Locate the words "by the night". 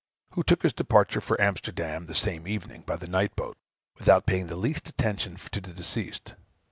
2.81-3.35